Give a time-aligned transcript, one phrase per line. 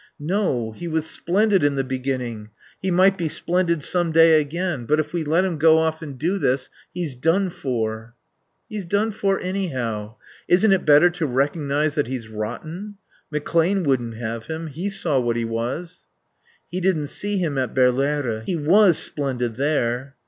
[0.19, 0.71] "No.
[0.71, 2.49] He was splendid in the beginning.
[2.81, 4.85] He might be splendid some day again.
[4.87, 8.15] But if we let him go off and do this he's done for."
[8.67, 10.15] "He's done for anyhow.
[10.47, 12.95] Isn't it better to recognize that he's rotten?
[13.31, 14.65] McClane wouldn't have him.
[14.65, 16.07] He saw what he was."
[16.71, 18.41] "He didn't see him at Berlaere.
[18.47, 20.15] He was splendid there."